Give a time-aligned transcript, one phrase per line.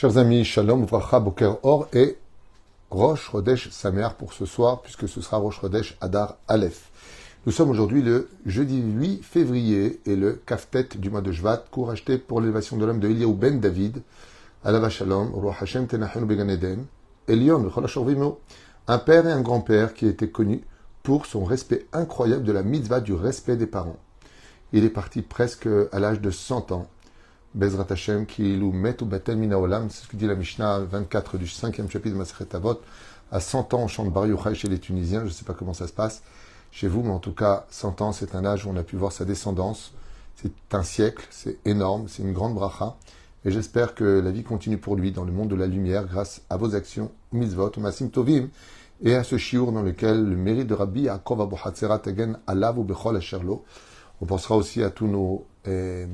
[0.00, 2.16] Chers amis, Shalom, Vracha, Boker Or et
[2.90, 6.88] Rosh Chodesh Samer pour ce soir, puisque ce sera Rosh Chodesh Adar Aleph.
[7.44, 11.90] Nous sommes aujourd'hui le jeudi 8 février et le kaftet du mois de Jvat, cours
[11.90, 14.00] acheté pour l'élévation de l'homme de Eliyahu Ben David,
[14.64, 16.86] Alava Shalom, Roi Hashem Tenachenu Began Eden,
[17.28, 17.70] Elion,
[18.88, 20.62] un père et un grand-père qui étaient connus
[21.02, 23.98] pour son respect incroyable de la mitzvah du respect des parents.
[24.72, 26.88] Il est parti presque à l'âge de 100 ans.
[27.52, 30.80] Bezrat Hashem, qui ou met ou batel mina olam, c'est ce que dit la Mishnah
[30.80, 32.80] 24 du 5e chapitre de Maseret Avot.
[33.32, 35.20] À 100 ans, on chante Bar Yochai chez les Tunisiens.
[35.20, 36.22] Je ne sais pas comment ça se passe
[36.70, 38.94] chez vous, mais en tout cas, 100 ans, c'est un âge où on a pu
[38.94, 39.92] voir sa descendance.
[40.36, 42.96] C'est un siècle, c'est énorme, c'est une grande bracha.
[43.44, 46.42] Et j'espère que la vie continue pour lui dans le monde de la lumière grâce
[46.50, 48.48] à vos actions, mitzvot, masim tovim,
[49.02, 52.78] et à ce chiour dans lequel le mérite de Rabbi Yaakov Abu Hatzera Tegen Alav
[52.78, 53.18] ou Bechol.
[54.20, 56.06] On pensera aussi à tous nos, eh,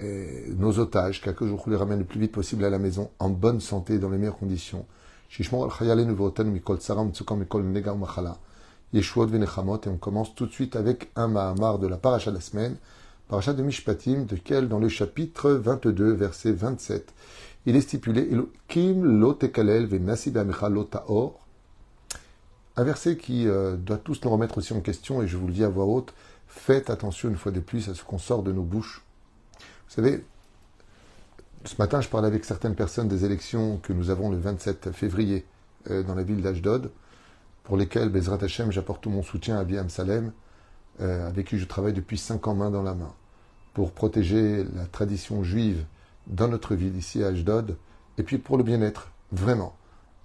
[0.00, 3.60] nos otages, qu'à jour les ramène le plus vite possible à la maison, en bonne
[3.60, 4.86] santé, dans les meilleures conditions.
[5.38, 5.48] Et
[9.02, 12.76] on commence tout de suite avec un Mahamar de la paracha de la semaine,
[13.28, 17.12] paracha de Mishpatim, de quel dans le chapitre 22, verset 27,
[17.66, 18.28] il est stipulé
[18.68, 21.40] Kim lo lo taor,
[22.76, 25.52] un verset qui euh, doit tous nous remettre aussi en question, et je vous le
[25.52, 26.12] dis à voix haute,
[26.48, 29.03] faites attention une fois de plus à ce qu'on sort de nos bouches.
[29.96, 30.24] Vous savez,
[31.64, 35.46] ce matin, je parlais avec certaines personnes des élections que nous avons le 27 février
[35.88, 36.90] euh, dans la ville d'Ashdod,
[37.62, 40.32] pour lesquelles, Bezrat Hashem, j'apporte tout mon soutien à Biam Salem,
[41.00, 43.12] euh, avec qui je travaille depuis cinq ans main dans la main,
[43.72, 45.84] pour protéger la tradition juive
[46.26, 47.76] dans notre ville ici à Ashdod,
[48.18, 49.76] et puis pour le bien-être, vraiment,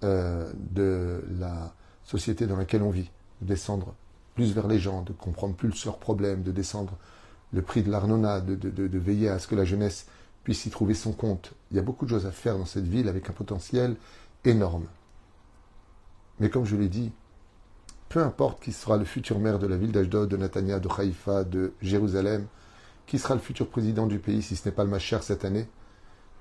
[0.02, 3.08] de la société dans laquelle on vit,
[3.40, 3.94] de descendre
[4.34, 6.94] plus vers les gens, de comprendre plus leurs problèmes, de descendre
[7.52, 10.06] le prix de l'arnona, de, veiller à ce que la jeunesse
[10.44, 11.52] puisse y trouver son compte.
[11.70, 13.96] Il y a beaucoup de choses à faire dans cette ville avec un potentiel
[14.44, 14.86] énorme.
[16.38, 17.12] Mais comme je l'ai dit,
[18.08, 21.44] peu importe qui sera le futur maire de la ville d'Ajdod, de Natania, de Haïfa,
[21.44, 22.46] de Jérusalem,
[23.06, 25.68] qui sera le futur président du pays si ce n'est pas le Macher cette année,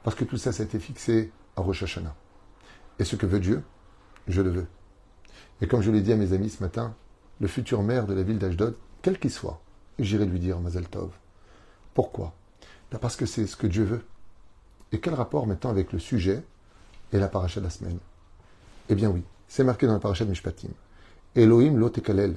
[0.03, 2.15] parce que tout ça, ça a été fixé à Rosh Hashanah.
[2.99, 3.63] Et ce que veut Dieu,
[4.27, 4.67] je le veux.
[5.61, 6.95] Et comme je l'ai dit à mes amis ce matin,
[7.39, 9.61] le futur maire de la ville d'Ashdod, quel qu'il soit,
[10.03, 11.11] j'irai lui dire Mazel Tov.
[11.93, 12.33] Pourquoi?
[12.91, 14.03] Ben Parce que c'est ce que Dieu veut.
[14.91, 16.43] Et quel rapport maintenant avec le sujet
[17.13, 17.99] et la paracha de la semaine?
[18.89, 20.69] Eh bien oui, c'est marqué dans la paracha de Mishpatim.
[21.35, 22.35] Elohim lotekalel.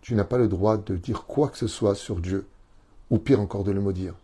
[0.00, 2.46] Tu n'as pas le droit de dire quoi que ce soit sur Dieu,
[3.10, 4.14] ou pire encore de le maudire.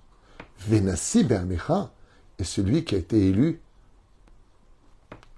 [0.60, 1.90] Venasi be'amecha
[2.38, 3.60] est celui qui a été élu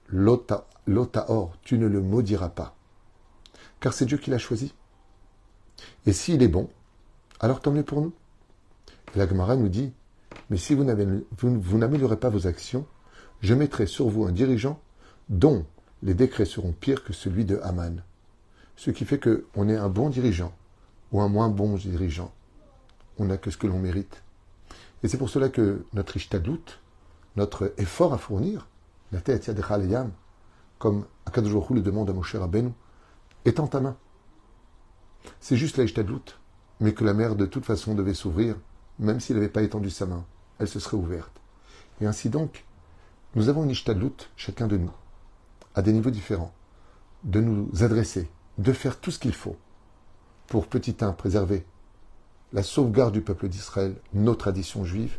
[0.09, 1.57] l'otaor.
[1.63, 2.77] Tu ne le maudiras pas
[3.81, 4.75] car c'est Dieu qui l'a choisi.
[6.07, 6.69] Et s'il est bon,
[7.41, 8.13] alors tant pour nous.
[9.15, 9.93] la Gemara nous dit,
[10.51, 12.87] mais si vous n'améliorez pas vos actions,
[13.41, 14.81] je mettrai sur vous un dirigeant
[15.29, 15.65] dont
[16.03, 18.03] les décrets seront pires que celui de Haman.
[18.77, 20.53] Ce qui fait qu'on est un bon dirigeant
[21.13, 22.33] ou un moins bon dirigeant.
[23.19, 24.23] On n'a que ce que l'on mérite.
[25.03, 26.81] Et c'est pour cela que notre ishtadlut,
[27.37, 28.69] notre effort à fournir,
[30.79, 32.73] comme Akadosh le demande à Moshe Rabbeinu,
[33.45, 33.97] est en ta main.
[35.41, 36.39] C'est juste la doute,
[36.81, 38.57] mais que la mer de toute façon devait s'ouvrir,
[38.99, 40.25] même s'il n'avait pas étendu sa main,
[40.59, 41.41] elle se serait ouverte.
[42.01, 42.65] Et ainsi donc,
[43.35, 44.93] nous avons une doute, chacun de nous,
[45.75, 46.53] à des niveaux différents,
[47.25, 49.57] de nous adresser, de faire tout ce qu'il faut
[50.47, 51.67] pour, petit un, préserver
[52.53, 55.19] la sauvegarde du peuple d'Israël, nos traditions juives,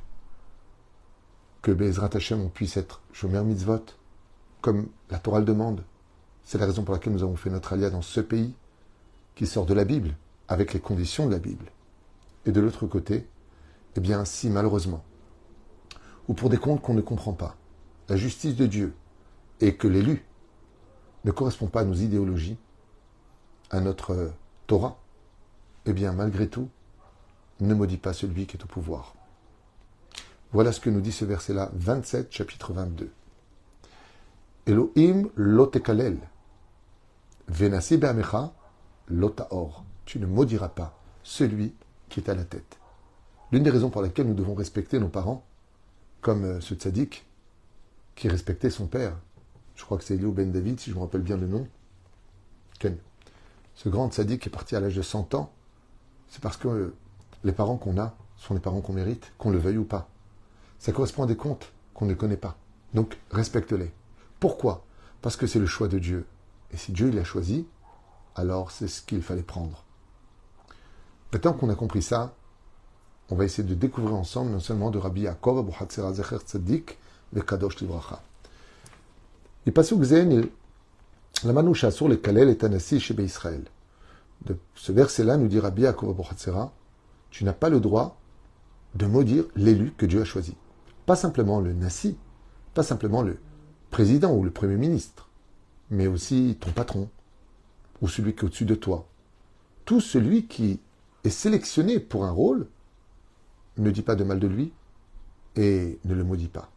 [1.62, 3.86] que Bezrat Hashem puisse être Shomer Mitzvot,
[4.62, 5.84] comme la Torah le demande,
[6.44, 8.56] c'est la raison pour laquelle nous avons fait notre alia dans ce pays,
[9.36, 10.16] qui sort de la Bible,
[10.50, 11.72] avec les conditions de la Bible.
[12.46, 13.28] Et de l'autre côté,
[13.96, 15.04] eh bien, si malheureusement,
[16.28, 17.56] ou pour des comptes qu'on ne comprend pas,
[18.10, 18.94] la justice de Dieu
[19.62, 20.26] et que l'élu
[21.24, 22.58] ne correspond pas à nos idéologies,
[23.70, 24.32] à notre
[24.68, 25.00] Torah,
[25.86, 26.70] eh bien, malgré tout,
[27.60, 29.14] ne maudit pas celui qui est au pouvoir.
[30.52, 33.12] Voilà ce que nous dit ce verset-là, 27, chapitre 22.
[34.66, 36.18] Elohim lotekalel.
[37.48, 38.54] Venasi be'amecha
[39.08, 39.84] lotaor.
[40.10, 41.76] Tu ne maudiras pas celui
[42.10, 42.80] qui est à la tête.
[43.52, 45.46] L'une des raisons pour lesquelles nous devons respecter nos parents,
[46.22, 47.28] comme euh, ce tzaddik
[48.16, 49.16] qui respectait son père,
[49.76, 51.68] je crois que c'est Elio Ben David, si je me rappelle bien le nom,
[52.80, 52.98] Ken.
[53.76, 55.52] Ce grand tzaddik est parti à l'âge de 100 ans,
[56.28, 56.96] c'est parce que euh,
[57.44, 60.10] les parents qu'on a sont les parents qu'on mérite, qu'on le veuille ou pas.
[60.80, 62.58] Ça correspond à des comptes qu'on ne connaît pas.
[62.96, 63.92] Donc respecte-les.
[64.40, 64.84] Pourquoi?
[65.22, 66.26] Parce que c'est le choix de Dieu.
[66.72, 67.68] Et si Dieu l'a choisi,
[68.34, 69.86] alors c'est ce qu'il fallait prendre.
[71.32, 72.34] Maintenant qu'on a compris ça,
[73.30, 75.72] on va essayer de découvrir ensemble non seulement de Rabbi Yaakov Abu
[76.14, 76.98] Zecher Tzaddik,
[77.34, 78.22] le kadosh livracha.
[79.66, 80.50] Et pasuk zen,
[81.44, 83.64] la manoucha sur le kalel est anassi chez Israël.
[84.46, 86.18] De ce verset-là nous dit Rabbi Yaakov
[87.30, 88.18] tu n'as pas le droit
[88.96, 90.56] de maudire l'élu que Dieu a choisi.
[91.06, 92.18] Pas simplement le nasi,
[92.74, 93.38] pas simplement le
[93.92, 95.30] président ou le premier ministre,
[95.92, 97.10] mais aussi ton patron
[98.02, 99.06] ou celui qui est au-dessus de toi.
[99.86, 100.80] Tout celui qui
[101.24, 102.68] est sélectionné pour un rôle
[103.78, 104.74] ne dit pas de mal de lui
[105.56, 106.70] et ne le maudit pas.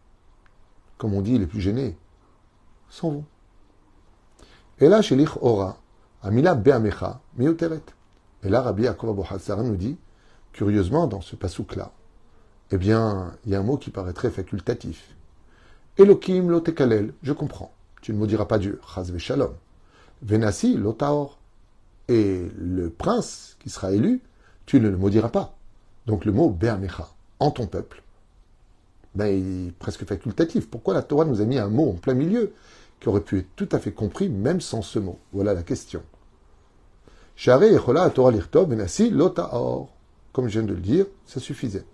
[0.99, 1.97] Comme on dit, les plus gênés
[2.89, 3.25] s'en vont.
[4.79, 5.79] Et là, chez Ora,
[6.23, 7.83] Amila Beamecha, Mioteret.
[8.43, 9.17] Et là, Rabbi Yaakov
[9.65, 9.97] nous dit,
[10.53, 11.93] curieusement, dans ce pasouk-là,
[12.71, 15.15] eh bien, il y a un mot qui paraît très facultatif.
[15.99, 17.73] Elohim lotekalel, je comprends.
[18.01, 18.81] Tu ne maudiras pas Dieu.
[18.95, 19.55] Chaz shalom.
[20.23, 21.39] Venasi lotaor.
[22.09, 24.23] Et le prince qui sera élu,
[24.67, 25.55] tu ne le maudiras pas.
[26.07, 28.03] Donc le mot Be'amecha, en ton peuple,
[29.15, 30.69] ben, il est presque facultatif.
[30.69, 32.53] Pourquoi la Torah nous a mis un mot en plein milieu
[33.01, 35.19] qui aurait pu être tout à fait compris même sans ce mot?
[35.33, 36.03] Voilà la question.
[37.37, 38.11] Torah
[40.33, 41.85] Comme je viens de le dire, ça suffisait.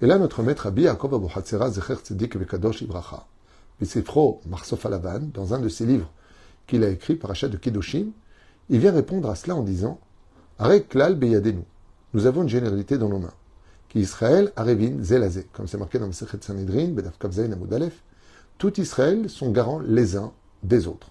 [0.00, 3.26] Et là, notre maître Abi Yaakov Abu Hatzera Zecher Tzedik Vekadosh Ibracha,
[3.80, 6.10] Bisefro Marsof Alavan, dans un de ses livres
[6.66, 8.10] qu'il a écrit par achat de Kedoshim,
[8.68, 10.00] il vient répondre à cela en disant
[10.88, 11.62] Klal Beyadenu.
[12.14, 13.34] Nous avons une généralité dans nos mains.
[13.88, 18.02] Qui Israël Arevin Zelazé, comme c'est marqué dans le Sechet Sanhedrin, Bedaf Kavzaïn Amudalef.
[18.58, 20.32] Tout Israël sont garants les uns
[20.62, 21.10] des autres.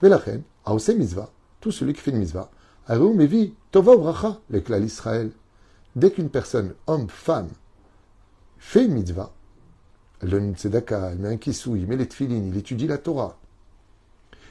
[0.00, 1.30] Velachen, Aose Mizva,
[1.60, 2.50] tout celui qui fait une Mizva,
[2.86, 5.30] Areu Mevi Tova Bracha, le Klal Israël.
[5.96, 7.48] Dès qu'une personne, homme, femme,
[8.58, 9.32] fait une mitzvah,
[10.20, 12.98] elle donne une tzedaka, elle met un kissou, il met les tfilines, il étudie la
[12.98, 13.38] Torah.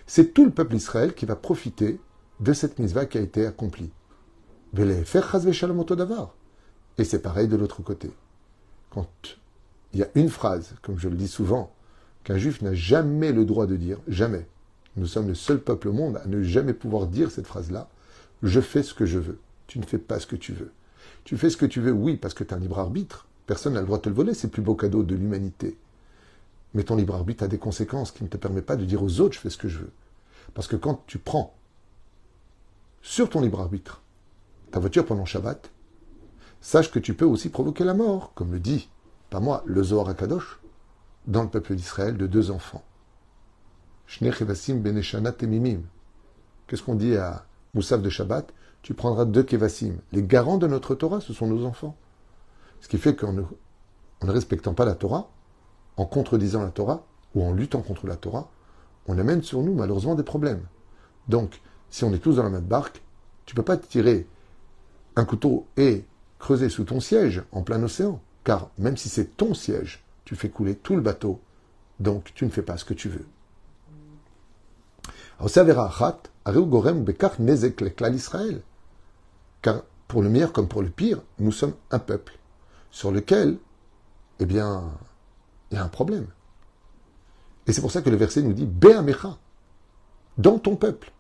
[0.06, 2.00] C'est tout le peuple Israël qui va profiter
[2.40, 3.92] de cette mitzvah qui a été accomplie.
[4.75, 5.04] Et
[7.04, 8.12] c'est pareil de l'autre côté.
[8.90, 9.08] Quand
[9.94, 11.72] il y a une phrase, comme je le dis souvent,
[12.24, 14.48] qu'un juif n'a jamais le droit de dire, jamais.
[14.96, 17.90] Nous sommes le seul peuple au monde à ne jamais pouvoir dire cette phrase-là.
[18.42, 19.40] Je fais ce que je veux.
[19.68, 20.72] Tu ne fais pas ce que tu veux.
[21.24, 23.28] Tu fais ce que tu veux, oui, parce que tu as un libre arbitre.
[23.46, 25.78] Personne n'a le droit de te le voler, c'est le plus beau cadeau de l'humanité.
[26.74, 29.19] Mais ton libre arbitre a des conséquences qui ne te permettent pas de dire aux
[29.19, 29.92] autres je fais ce que je veux.
[30.54, 31.54] Parce que quand tu prends
[33.02, 34.02] sur ton libre arbitre
[34.74, 35.72] ta voiture pendant Shabbat,
[36.60, 38.90] sache que tu peux aussi provoquer la mort, comme le dit,
[39.30, 40.60] pas moi, le Zohar Akadosh,
[41.28, 42.84] dans le peuple d'Israël de deux enfants.
[44.08, 44.31] Qu'est-ce
[46.84, 48.52] qu'on dit à Moussaf de Shabbat?
[48.81, 49.98] Tu prendras deux Kevasim.
[50.12, 51.96] Les garants de notre Torah, ce sont nos enfants.
[52.81, 53.44] Ce qui fait qu'en ne,
[54.24, 55.30] respectant pas la Torah,
[55.98, 57.06] en contredisant la Torah,
[57.36, 58.50] ou en luttant contre la Torah,
[59.06, 60.66] on amène sur nous malheureusement des problèmes.
[61.28, 61.62] Donc,
[61.92, 63.04] si on est tous dans la même barque,
[63.46, 64.26] tu ne peux pas tirer
[65.15, 66.06] un couteau et
[66.39, 70.50] creuser sous ton siège en plein océan, car même si c'est ton siège, tu fais
[70.50, 71.39] couler tout le bateau,
[72.00, 73.25] donc tu ne fais pas ce que tu veux.
[79.62, 82.38] Car pour le meilleur comme pour le pire, nous sommes un peuple
[82.92, 83.57] sur lequel,
[84.39, 84.83] eh bien,
[85.71, 86.27] il y a un problème.
[87.66, 89.38] Et c'est pour ça que le verset nous dit Béamecha,
[90.38, 91.12] dans ton peuple.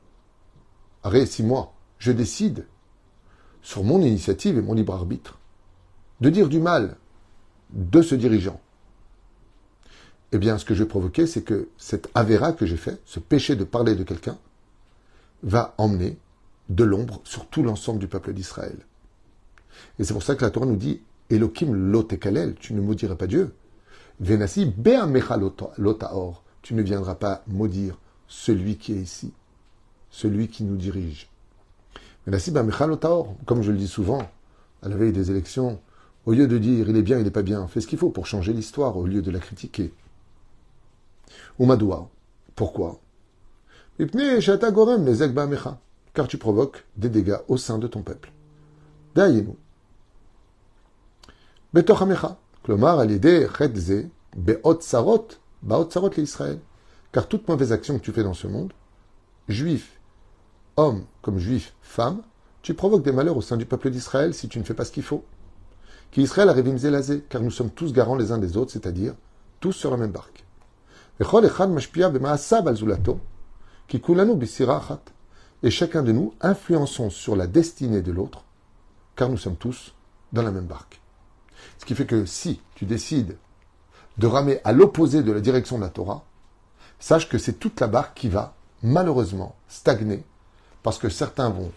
[1.03, 2.67] Arrête, si moi, je décide,
[3.63, 5.39] sur mon initiative et mon libre arbitre,
[6.21, 6.97] de dire du mal
[7.71, 8.61] de ce dirigeant,
[10.31, 13.19] eh bien, ce que je vais provoquer, c'est que cet avéra que j'ai fait, ce
[13.19, 14.37] péché de parler de quelqu'un,
[15.43, 16.17] va emmener
[16.69, 18.77] de l'ombre sur tout l'ensemble du peuple d'Israël.
[19.99, 23.27] Et c'est pour ça que la Torah nous dit Elohim lotekalel, tu ne maudiras pas
[23.27, 23.53] Dieu.
[24.19, 25.37] Venasi be'amecha
[25.77, 29.33] lotaor, tu ne viendras pas maudire celui qui est ici,
[30.09, 31.29] celui qui nous dirige.
[32.25, 34.21] Venasi be'amecha lotaor, comme je le dis souvent,
[34.81, 35.79] à la veille des élections,
[36.25, 38.09] au lieu de dire il est bien, il n'est pas bien, fais ce qu'il faut
[38.09, 39.93] pour changer l'histoire au lieu de la critiquer.
[41.59, 42.09] Madoua,
[42.55, 42.99] pourquoi?
[46.13, 48.31] Car tu provoques des dégâts au sein de ton peuple.
[49.15, 49.55] Daïnou.
[51.73, 52.37] Betochamecha.
[57.11, 58.73] Car toute mauvaise action que tu fais dans ce monde,
[59.49, 59.99] juif,
[60.77, 62.21] homme comme juif, femme,
[62.61, 64.91] tu provoques des malheurs au sein du peuple d'Israël si tu ne fais pas ce
[64.91, 65.25] qu'il faut.
[66.11, 69.15] Qui Israël a zelazé, car nous sommes tous garants les uns des autres, c'est-à-dire
[69.59, 70.45] tous sur la même barque.
[75.63, 78.43] Et chacun de nous influençons sur la destinée de l'autre,
[79.15, 79.93] car nous sommes tous
[80.31, 81.01] dans la même barque.
[81.79, 83.37] Ce qui fait que si tu décides
[84.17, 86.23] de ramer à l'opposé de la direction de la Torah,
[86.99, 90.23] sache que c'est toute la barque qui va malheureusement stagner,
[90.83, 91.71] parce que certains vont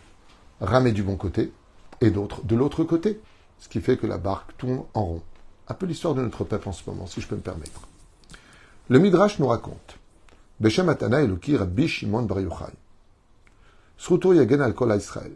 [0.60, 1.52] ramer du bon côté
[2.00, 3.20] et d'autres de l'autre côté.
[3.58, 5.22] Ce qui fait que la barque tourne en rond.
[5.68, 7.88] Un peu l'histoire de notre peuple en ce moment, si je peux me permettre.
[8.88, 9.96] Le Midrash nous raconte
[10.60, 12.72] Beshem Atana Eloki Rabbi Shimon Bar Yochai.
[13.96, 15.32] Sruto Yagen al Kol Israël.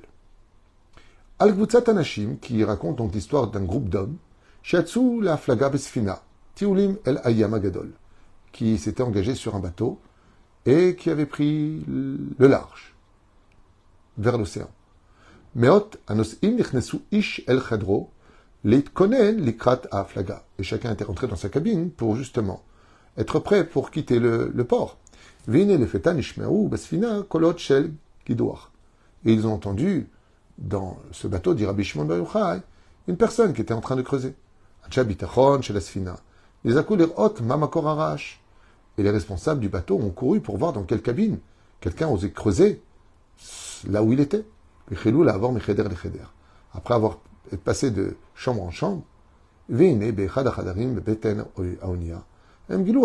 [1.38, 4.18] Al Anashim, qui raconte donc l'histoire d'un groupe d'hommes,
[4.62, 6.22] Shiatsu la Flaga Besfina,
[6.54, 7.92] Tiulim El Ayam Agadol,
[8.52, 9.98] qui s'était engagé sur un bateau
[10.66, 12.94] et qui avait pris le large
[14.20, 14.68] vers l'océan.
[15.54, 18.10] Meot Anosim Nichnesu Ish El Chedro,
[18.94, 20.44] Konen Likrat Aflaga.
[20.58, 22.62] Et chacun était rentré dans sa cabine pour justement
[23.16, 24.98] être prêt pour quitter le, port.
[25.48, 26.16] Vine le fetan
[26.68, 27.92] basfina kolot shel
[28.28, 28.34] Et
[29.24, 30.08] ils ont entendu
[30.58, 32.08] dans ce bateau d'Irabi Shimon
[33.08, 34.34] une personne qui était en train de creuser.
[34.90, 36.16] chez la sfina.
[36.64, 38.40] Les hot mamakor arash.
[38.98, 41.38] Et les responsables du bateau ont couru pour voir dans quelle cabine
[41.80, 42.82] quelqu'un osait creuser
[43.88, 44.44] là où il était.
[46.72, 47.18] Après avoir
[47.64, 49.02] passé de chambre en chambre,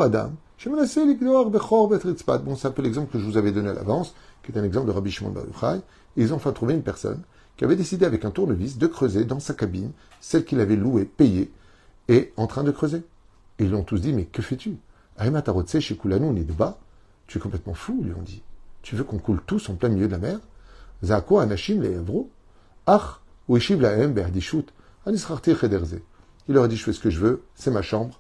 [0.01, 0.31] Adam,
[0.63, 4.63] Bon, c'est un peu l'exemple que je vous avais donné à l'avance, qui est un
[4.63, 5.43] exemple de Rabbi Shimon Bar
[6.15, 7.21] Ils ont enfin trouvé une personne
[7.57, 11.05] qui avait décidé avec un tournevis de creuser dans sa cabine, celle qu'il avait louée,
[11.05, 11.51] payée,
[12.07, 13.03] et en train de creuser.
[13.59, 14.77] Ils lui ont tous dit, mais que fais-tu?
[17.27, 18.43] Tu es complètement fou, lui ont dit.
[18.85, 20.39] Tu veux qu'on coule tous en plein milieu de la mer?
[21.03, 22.03] Zako anashim le
[22.85, 24.67] Ach, ou la berdishut.
[25.07, 28.19] Il leur a dit, je fais ce que je veux, c'est ma chambre,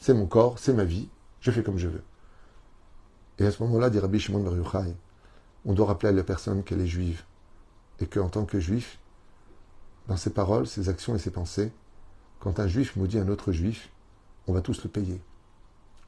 [0.00, 1.08] c'est mon corps, c'est ma vie,
[1.40, 2.02] je fais comme je veux.
[3.38, 4.84] Et à ce moment-là, dit Rabbi Shimon Bar
[5.64, 7.22] on doit rappeler à la personne qu'elle est juive,
[8.00, 8.98] et qu'en tant que juif,
[10.08, 11.70] dans ses paroles, ses actions et ses pensées,
[12.40, 13.90] quand un juif maudit un autre juif,
[14.48, 15.20] on va tous le payer.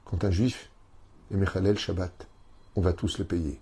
[0.04, 0.71] Quand un juif
[1.32, 2.26] est Mechalel Shabbat,
[2.75, 3.61] on va tous le payer.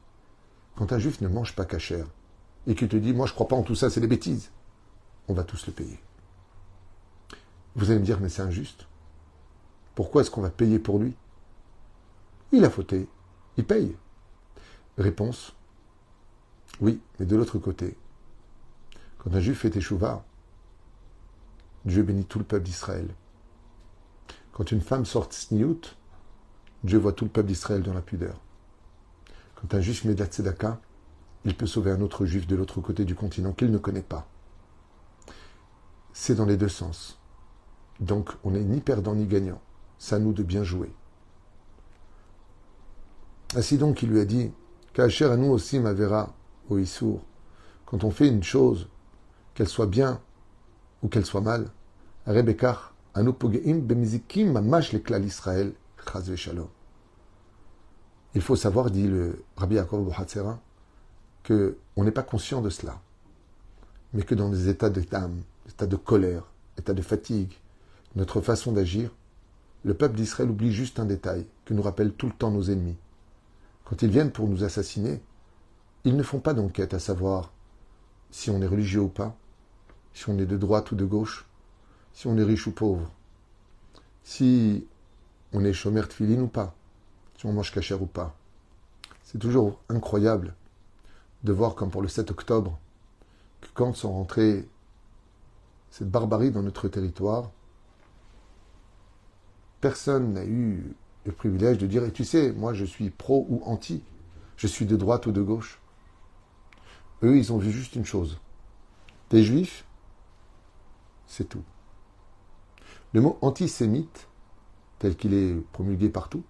[0.80, 2.06] Quand un juif ne mange pas cachère,
[2.66, 4.50] et qu'il te dit, moi je crois pas en tout ça, c'est des bêtises,
[5.28, 6.00] on va tous le payer.
[7.76, 8.86] Vous allez me dire, mais c'est injuste.
[9.94, 11.14] Pourquoi est-ce qu'on va payer pour lui?
[12.50, 13.06] Il a fauté,
[13.58, 13.94] il paye.
[14.96, 15.54] Réponse
[16.80, 17.94] Oui, mais de l'autre côté,
[19.18, 20.24] quand un juif fait échouva,
[21.84, 23.14] Dieu bénit tout le peuple d'Israël.
[24.52, 25.94] Quand une femme sort sniout,
[26.84, 28.40] Dieu voit tout le peuple d'Israël dans la pudeur.
[29.60, 30.80] Quand un juif met de la
[31.44, 34.28] il peut sauver un autre juif de l'autre côté du continent qu'il ne connaît pas.
[36.12, 37.18] C'est dans les deux sens.
[37.98, 39.60] Donc on n'est ni perdant ni gagnant.
[39.98, 40.92] C'est à nous de bien jouer.
[43.54, 44.52] Ainsi donc, il lui a dit
[44.92, 46.34] Kacher à nous aussi ma verra,
[46.68, 47.20] au Issour.
[47.84, 48.88] Quand on fait une chose,
[49.54, 50.20] qu'elle soit bien
[51.02, 51.70] ou qu'elle soit mal,
[52.26, 55.72] Rebekar, anu pogeim bemizikim mamash leklal Israël,
[56.06, 56.68] chaz shalom.
[58.34, 60.60] Il faut savoir, dit le Rabbi Yaakov Bohatzera,
[61.42, 63.00] que on n'est pas conscient de cela,
[64.12, 66.44] mais que dans des états d'âme, états de colère,
[66.78, 67.52] états de fatigue,
[68.14, 69.10] notre façon d'agir,
[69.84, 72.98] le peuple d'Israël oublie juste un détail que nous rappellent tout le temps nos ennemis.
[73.84, 75.20] Quand ils viennent pour nous assassiner,
[76.04, 77.52] ils ne font pas d'enquête à savoir
[78.30, 79.36] si on est religieux ou pas,
[80.12, 81.46] si on est de droite ou de gauche,
[82.12, 83.10] si on est riche ou pauvre,
[84.22, 84.86] si
[85.52, 86.74] on est chômeur de filine ou pas,
[87.40, 88.36] si on mange cachère ou pas.
[89.22, 90.54] C'est toujours incroyable
[91.42, 92.78] de voir comme pour le 7 octobre,
[93.62, 94.68] que quand sont rentrés
[95.90, 97.50] cette barbarie dans notre territoire,
[99.80, 100.94] personne n'a eu
[101.24, 104.04] le privilège de dire, et tu sais, moi je suis pro ou anti,
[104.58, 105.80] je suis de droite ou de gauche.
[107.22, 108.38] Eux, ils ont vu juste une chose.
[109.30, 109.86] Des juifs,
[111.26, 111.64] c'est tout.
[113.14, 114.28] Le mot antisémite,
[114.98, 116.44] tel qu'il est promulgué partout,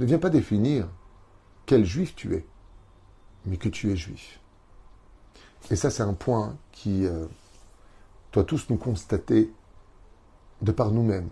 [0.00, 0.88] ne vient pas définir
[1.66, 2.44] quel juif tu es,
[3.46, 4.40] mais que tu es juif.
[5.70, 7.26] Et ça, c'est un point qui euh,
[8.32, 9.52] doit tous nous constater
[10.62, 11.30] de par nous-mêmes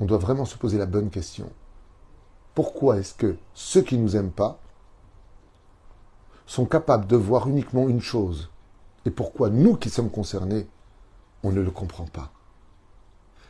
[0.00, 1.52] on doit vraiment se poser la bonne question.
[2.54, 4.58] Pourquoi est-ce que ceux qui ne nous aiment pas
[6.46, 8.50] sont capables de voir uniquement une chose?
[9.04, 10.66] Et pourquoi nous qui sommes concernés,
[11.42, 12.32] on ne le comprend pas?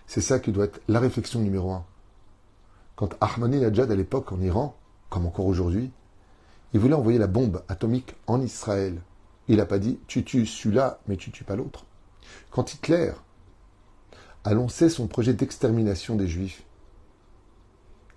[0.06, 1.84] C'est ça qui doit être la réflexion numéro un.
[3.00, 4.76] Quand Ahmadinejad à l'époque en Iran,
[5.08, 5.90] comme encore aujourd'hui,
[6.74, 9.00] il voulait envoyer la bombe atomique en Israël.
[9.48, 11.86] Il n'a pas dit tu tues celui-là, mais tu tues pas l'autre.
[12.50, 13.12] Quand Hitler
[14.44, 16.62] a lancé son projet d'extermination des Juifs.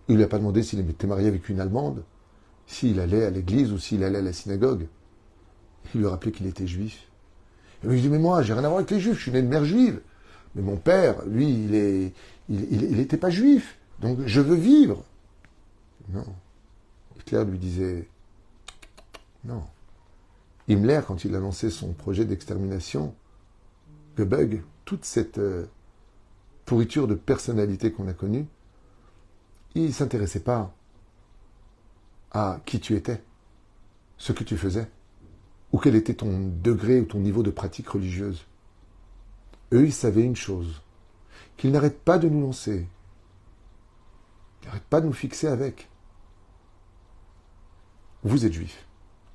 [0.09, 2.03] Il ne lui a pas demandé s'il était marié avec une Allemande,
[2.67, 4.87] s'il allait à l'église ou s'il allait à la synagogue.
[5.95, 7.07] Il lui a rappelé qu'il était juif.
[7.85, 9.41] Et lui dit, mais moi, j'ai rien à voir avec les juifs, je suis né
[9.41, 10.01] de mère juive.
[10.55, 12.13] Mais mon père, lui, il n'était
[12.49, 13.79] il, il, pas juif.
[14.03, 15.03] Donc je veux vivre.
[16.09, 16.25] Non.
[17.17, 18.09] Hitler lui disait,
[19.45, 19.63] non.
[20.67, 23.15] Himmler, quand il a lancé son projet d'extermination,
[24.17, 25.65] bug toute cette euh,
[26.65, 28.45] pourriture de personnalité qu'on a connue,
[29.73, 30.75] il ne s'intéressait pas
[32.31, 33.23] à qui tu étais,
[34.17, 34.89] ce que tu faisais,
[35.71, 38.45] ou quel était ton degré ou ton niveau de pratique religieuse.
[39.71, 40.81] Eux, ils savaient une chose,
[41.55, 42.87] qu'ils n'arrêtent pas de nous lancer,
[44.63, 45.89] ils n'arrêtent pas de nous fixer avec.
[48.23, 48.85] Vous êtes juifs,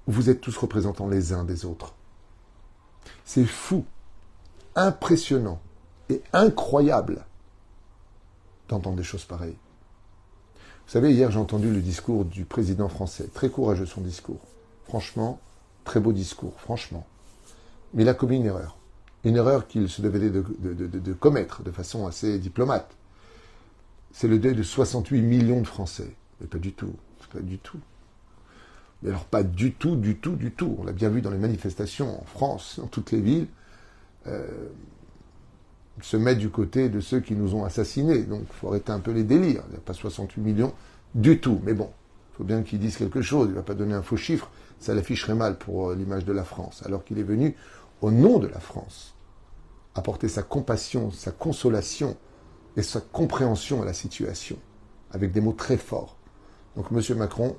[0.07, 1.95] vous êtes tous représentants les uns des autres.
[3.25, 3.85] C'est fou,
[4.75, 5.61] impressionnant
[6.09, 7.27] et incroyable
[8.69, 9.59] d'entendre des choses pareilles.
[10.87, 13.29] Vous savez, hier j'ai entendu le discours du président français.
[13.35, 14.41] Très courageux son discours.
[14.85, 15.39] Franchement,
[15.85, 17.07] très beau discours, franchement.
[17.93, 18.79] Mais il a commis une erreur.
[19.25, 22.97] Une erreur qu'il se devait de, commettre de façon assez diplomate.
[24.13, 26.15] C'est le deuil de 68 millions de Français.
[26.41, 26.95] Mais pas du tout.
[27.33, 27.79] Pas du tout.
[29.03, 30.77] Mais alors pas du tout, du tout, du tout.
[30.79, 33.47] On l'a bien vu dans les manifestations en France, dans toutes les villes.
[34.27, 34.47] Euh,
[36.01, 38.23] se mettre du côté de ceux qui nous ont assassinés.
[38.23, 39.63] Donc il faut arrêter un peu les délires.
[39.69, 40.73] Il n'y a pas 68 millions
[41.15, 41.61] du tout.
[41.65, 41.91] Mais bon,
[42.33, 43.49] il faut bien qu'ils disent quelque chose.
[43.49, 44.51] Il ne va pas donner un faux chiffre.
[44.81, 46.83] Ça l'afficherait mal pour euh, l'image de la France.
[46.87, 47.55] Alors qu'il est venu
[48.01, 49.15] au nom de la France
[49.95, 52.17] apporter sa compassion, sa consolation
[52.79, 54.57] et sa compréhension à la situation.
[55.11, 56.17] Avec des mots très forts.
[56.77, 57.57] Donc Monsieur Macron,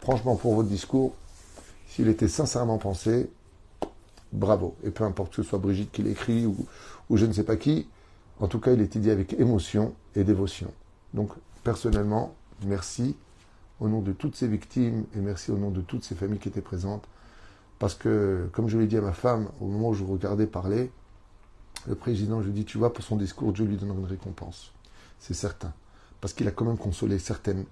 [0.00, 1.14] franchement pour votre discours,
[1.86, 3.30] s'il était sincèrement pensé,
[4.32, 4.74] bravo.
[4.82, 6.56] Et peu importe que ce soit Brigitte qui l'écrit ou,
[7.16, 7.88] je ne sais pas qui,
[8.40, 10.72] en tout cas, il était dit avec émotion et dévotion.
[11.14, 11.30] Donc,
[11.62, 12.34] personnellement,
[12.66, 13.16] merci
[13.78, 16.48] au nom de toutes ces victimes et merci au nom de toutes ces familles qui
[16.48, 17.04] étaient présentes.
[17.78, 20.90] Parce que, comme je l'ai dit à ma femme, au moment où je regardais parler,
[21.86, 24.72] le président, je lui dis, tu vois, pour son discours, Dieu lui donnera une récompense.
[25.18, 25.72] C'est certain.
[26.20, 27.64] Parce qu'il a quand même consolé certaines,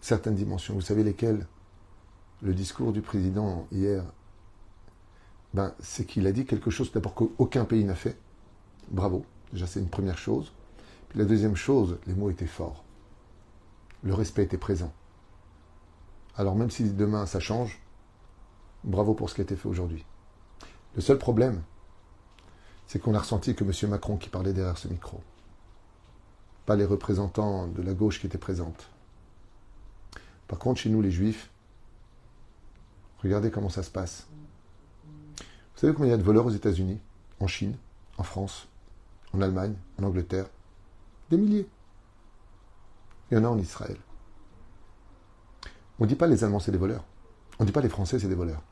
[0.00, 0.74] certaines dimensions.
[0.74, 1.46] Vous savez lesquelles?
[2.40, 4.04] Le discours du président hier
[5.54, 8.18] ben, c'est qu'il a dit quelque chose d'abord qu'aucun pays n'a fait.
[8.90, 10.52] Bravo, déjà c'est une première chose.
[11.08, 12.84] Puis la deuxième chose, les mots étaient forts.
[14.02, 14.92] Le respect était présent.
[16.36, 17.80] Alors même si demain ça change,
[18.84, 20.04] bravo pour ce qui a été fait aujourd'hui.
[20.94, 21.62] Le seul problème,
[22.88, 23.90] c'est qu'on a ressenti que M.
[23.90, 25.20] Macron qui parlait derrière ce micro,
[26.64, 28.88] pas les représentants de la gauche qui étaient présentes.
[30.48, 31.50] Par contre, chez nous les juifs,
[33.22, 34.26] regardez comment ça se passe.
[35.36, 36.98] Vous savez combien il y a de voleurs aux États-Unis,
[37.40, 37.76] en Chine,
[38.16, 38.68] en France,
[39.34, 40.46] en Allemagne, en Angleterre?
[41.28, 41.68] Des milliers.
[43.30, 43.98] Il y en a en Israël.
[45.98, 47.04] On ne dit pas les Allemands c'est des voleurs.
[47.58, 48.62] On ne dit pas les Français c'est des voleurs.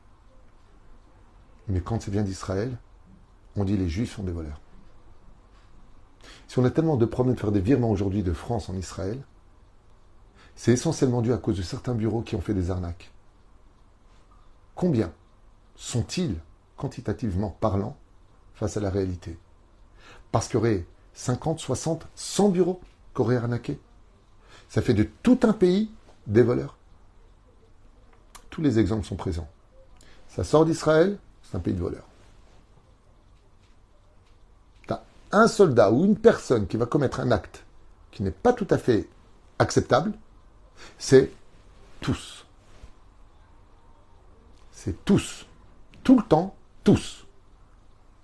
[1.67, 2.79] Mais quand ça vient d'Israël,
[3.57, 4.61] on dit les Juifs sont des voleurs.
[6.47, 9.21] Si on a tellement de problèmes de faire des virements aujourd'hui de France en Israël,
[10.55, 13.11] c'est essentiellement dû à cause de certains bureaux qui ont fait des arnaques.
[14.75, 15.11] Combien
[15.75, 16.35] sont-ils
[16.77, 17.97] quantitativement parlant,
[18.55, 19.37] face à la réalité?
[20.31, 22.79] Parce qu'il y aurait 50, 60, 100 bureaux
[23.13, 23.79] qui auraient arnaqué.
[24.69, 25.91] Ça fait de tout un pays
[26.27, 26.77] des voleurs.
[28.49, 29.49] Tous les exemples sont présents.
[30.29, 32.07] Ça sort d'Israël, c'est un pays de voleurs.
[34.85, 35.01] T'as
[35.37, 37.65] un soldat ou une personne qui va commettre un acte
[38.11, 39.07] qui n'est pas tout à fait
[39.59, 40.13] acceptable,
[40.97, 41.31] c'est
[42.01, 42.45] tous.
[44.71, 45.45] C'est tous.
[46.03, 47.25] Tout le temps, tous.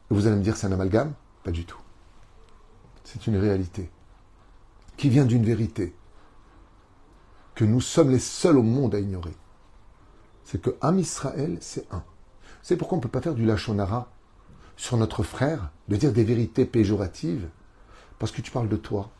[0.10, 1.13] vous allez me dire c'est un amalgame?
[1.43, 1.80] Pas du tout.
[3.04, 3.91] C'est une réalité
[4.97, 5.95] qui vient d'une vérité
[7.56, 9.36] que nous sommes les seuls au monde à ignorer.
[10.45, 12.04] C'est que Am Israël, c'est un.
[12.62, 14.10] C'est pourquoi on ne peut pas faire du lachonara
[14.76, 17.48] sur notre frère, de dire des vérités péjoratives,
[18.20, 19.12] parce que tu parles de toi.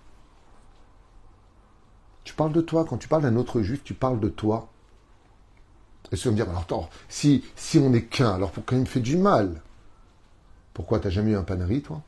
[2.24, 2.86] Tu parles de toi.
[2.86, 4.70] Quand tu parles d'un autre juif, tu parles de toi.
[6.12, 8.86] Et se me dire, alors attends, si, si on n'est qu'un, alors pourquoi il me
[8.86, 9.62] fait du mal?
[10.74, 12.02] Pourquoi t'as jamais eu un panari, toi?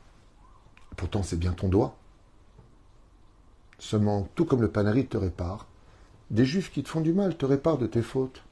[0.96, 1.96] Pourtant, c'est bien ton doigt.
[3.78, 5.66] Seulement, tout comme le panari te répare,
[6.30, 8.42] des juifs qui te font du mal te réparent de tes fautes,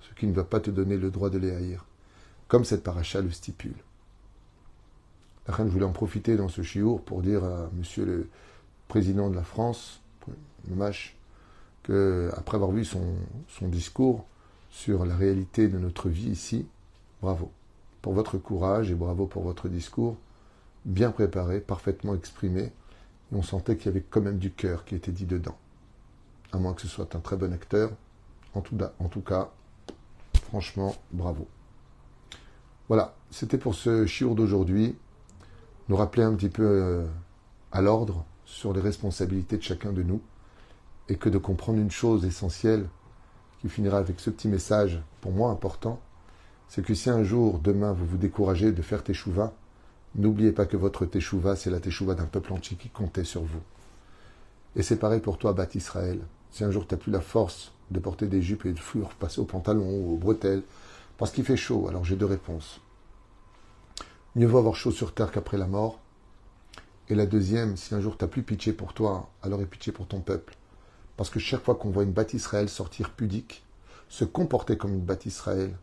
[0.00, 1.84] ce qui ne va pas te donner le droit de les haïr,
[2.48, 3.76] comme cette paracha le stipule.
[5.48, 8.28] La reine voulait en profiter dans ce chiour pour dire à monsieur le
[8.86, 10.02] président de la France,
[10.68, 11.16] Mâche,
[11.82, 13.02] que après avoir vu son,
[13.62, 14.26] discours,
[14.70, 16.66] sur la réalité de notre vie ici,
[17.22, 17.50] bravo
[18.02, 20.16] pour votre courage et bravo pour votre discours,
[20.84, 22.70] bien préparé, parfaitement exprimé.
[23.32, 25.56] On sentait qu'il y avait quand même du cœur qui était dit dedans.
[26.52, 27.90] À moins que ce soit un très bon acteur.
[28.54, 29.50] En tout, en tout cas,
[30.44, 31.46] franchement, bravo.
[32.88, 34.96] Voilà, c'était pour ce chiour d'aujourd'hui.
[35.88, 37.06] Nous rappeler un petit peu euh,
[37.72, 40.20] à l'ordre sur les responsabilités de chacun de nous.
[41.08, 42.86] Et que de comprendre une chose essentielle
[43.60, 46.00] qui finira avec ce petit message, pour moi important,
[46.68, 49.54] c'est que si un jour, demain, vous vous découragez de faire teshuva,
[50.14, 53.62] n'oubliez pas que votre teshuva, c'est la teshuva d'un peuple entier qui comptait sur vous.
[54.76, 56.20] Et c'est pareil pour toi, Bat Israël.
[56.50, 59.08] Si un jour tu n'as plus la force de porter des jupes et de fuir,
[59.18, 60.62] passer aux pantalons ou aux bretelles,
[61.16, 62.80] parce qu'il fait chaud, alors j'ai deux réponses.
[64.36, 66.00] Mieux vaut avoir chaud sur terre qu'après la mort.
[67.08, 69.92] Et la deuxième, si un jour tu n'as plus pitié pour toi, alors aie pitié
[69.92, 70.54] pour ton peuple.
[71.16, 73.64] Parce que chaque fois qu'on voit une Bat Israël sortir pudique,
[74.08, 75.76] se comporter comme une Bat Israël,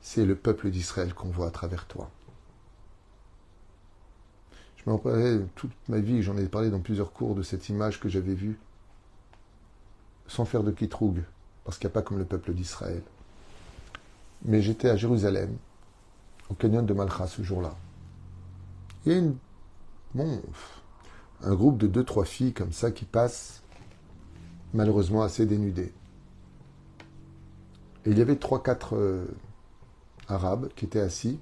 [0.00, 2.10] c'est le peuple d'Israël qu'on voit à travers toi.
[4.76, 8.00] Je m'en parlais toute ma vie, j'en ai parlé dans plusieurs cours de cette image
[8.00, 8.58] que j'avais vue,
[10.26, 11.22] sans faire de kitroug,
[11.64, 13.02] parce qu'il n'y a pas comme le peuple d'Israël.
[14.44, 15.56] Mais j'étais à Jérusalem,
[16.52, 17.74] au canyon de Malcha ce jour-là.
[19.06, 19.12] Il
[20.14, 20.24] y a
[21.42, 23.62] un groupe de deux, trois filles comme ça qui passent,
[24.74, 25.92] malheureusement assez dénudées.
[28.04, 29.26] Et il y avait trois, quatre euh,
[30.28, 31.40] Arabes qui étaient assis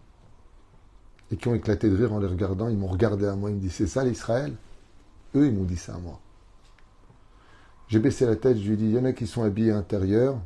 [1.32, 2.68] et qui ont éclaté de rire en les regardant.
[2.68, 4.54] Ils m'ont regardé à moi, ils me disent C'est ça l'Israël?
[5.34, 6.20] Eux, ils m'ont dit ça à moi.
[7.88, 9.72] J'ai baissé la tête, je lui ai dit Il y en a qui sont habillés
[9.72, 10.38] à l'intérieur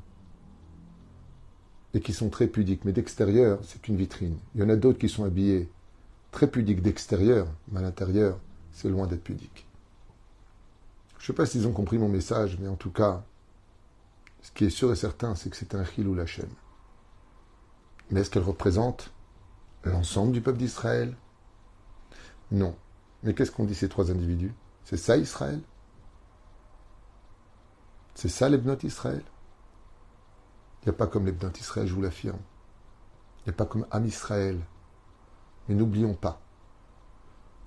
[1.94, 4.36] et qui sont très pudiques, mais d'extérieur, c'est une vitrine.
[4.54, 5.70] Il y en a d'autres qui sont habillés
[6.32, 8.38] très pudiques d'extérieur, mais à l'intérieur,
[8.72, 9.66] c'est loin d'être pudique.
[11.18, 13.24] Je ne sais pas s'ils ont compris mon message, mais en tout cas,
[14.42, 16.50] ce qui est sûr et certain, c'est que c'est un ou la chaîne.
[18.10, 19.12] Mais est-ce qu'elle représente
[19.84, 21.14] l'ensemble du peuple d'Israël?
[22.50, 22.76] Non.
[23.22, 24.52] Mais qu'est-ce qu'ont dit ces trois individus?
[24.84, 25.60] C'est ça Israël?
[28.14, 29.22] C'est ça l'Ebnot Israël?
[30.84, 32.38] Il n'y a pas comme l'Ebnot Israël, je vous l'affirme.
[33.38, 34.60] Il n'y a pas comme Am Israël.
[35.66, 36.40] Mais n'oublions pas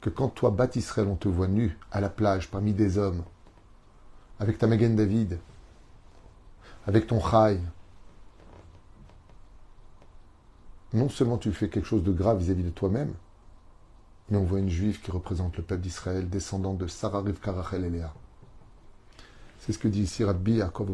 [0.01, 3.23] que quand toi, Bat Israël, on te voit nu à la plage parmi des hommes,
[4.39, 5.39] avec ta Magen David,
[6.85, 7.59] avec ton Chai,
[10.93, 13.13] non seulement tu fais quelque chose de grave vis-à-vis de toi-même,
[14.29, 17.83] mais on voit une juive qui représente le peuple d'Israël, descendant de Sarah Rivka Rachel
[17.83, 18.13] et Léa.
[19.59, 20.93] C'est ce que dit ici Rabbi Yaakov.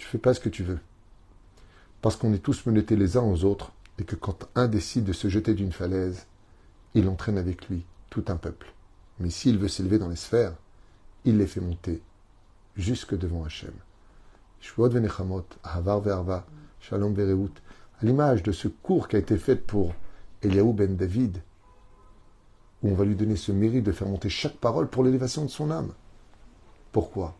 [0.00, 0.78] Tu fais pas ce que tu veux.
[2.00, 5.12] Parce qu'on est tous menottés les uns aux autres, et que quand un décide de
[5.12, 6.26] se jeter d'une falaise,
[6.94, 8.72] il entraîne avec lui tout un peuple.
[9.18, 10.54] Mais s'il veut s'élever dans les sphères,
[11.26, 12.00] il les fait monter
[12.76, 13.74] jusque devant Hachem.
[14.78, 16.46] Venechamot, havar ve'arva,
[16.80, 19.92] Shalom à l'image de ce cours qui a été fait pour
[20.40, 21.42] Eliaou ben David,
[22.82, 25.50] où on va lui donner ce mérite de faire monter chaque parole pour l'élévation de
[25.50, 25.92] son âme.
[26.90, 27.36] Pourquoi?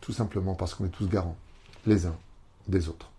[0.00, 1.36] Tout simplement parce qu'on est tous garants,
[1.86, 2.16] les uns
[2.68, 3.10] des autres.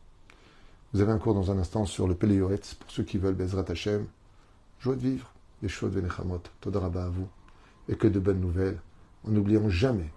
[0.93, 3.65] Vous avez un cours dans un instant sur le Péléoretz, pour ceux qui veulent Bezrat
[3.69, 4.06] Hashem.
[4.80, 7.28] Joie de vivre, les de Venechamot, Todaraba à vous,
[7.89, 8.80] et que de bonnes nouvelles,
[9.26, 10.12] en n'oubliant jamais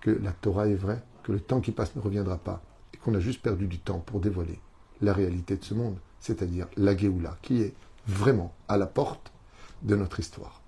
[0.00, 2.62] que la Torah est vraie, que le temps qui passe ne reviendra pas,
[3.02, 4.58] qu'on a juste perdu du temps pour dévoiler
[5.02, 7.74] la réalité de ce monde, c'est-à-dire la Géoula, qui est
[8.06, 9.32] vraiment à la porte
[9.82, 10.60] de notre histoire.